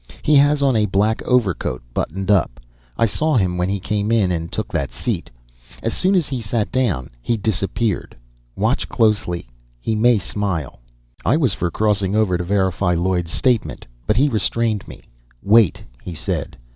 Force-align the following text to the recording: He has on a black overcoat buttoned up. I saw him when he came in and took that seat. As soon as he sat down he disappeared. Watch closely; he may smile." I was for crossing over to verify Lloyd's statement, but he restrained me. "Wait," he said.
He 0.23 0.33
has 0.37 0.63
on 0.63 0.75
a 0.75 0.87
black 0.87 1.21
overcoat 1.27 1.83
buttoned 1.93 2.31
up. 2.31 2.59
I 2.97 3.05
saw 3.05 3.37
him 3.37 3.55
when 3.55 3.69
he 3.69 3.79
came 3.79 4.11
in 4.11 4.31
and 4.31 4.51
took 4.51 4.69
that 4.71 4.91
seat. 4.91 5.29
As 5.83 5.93
soon 5.95 6.15
as 6.15 6.27
he 6.27 6.41
sat 6.41 6.71
down 6.71 7.11
he 7.21 7.37
disappeared. 7.37 8.17
Watch 8.55 8.89
closely; 8.89 9.51
he 9.79 9.93
may 9.93 10.17
smile." 10.17 10.79
I 11.23 11.37
was 11.37 11.53
for 11.53 11.69
crossing 11.69 12.15
over 12.15 12.35
to 12.35 12.43
verify 12.43 12.93
Lloyd's 12.95 13.29
statement, 13.31 13.85
but 14.07 14.17
he 14.17 14.27
restrained 14.27 14.87
me. 14.87 15.03
"Wait," 15.43 15.83
he 16.01 16.15
said. 16.15 16.57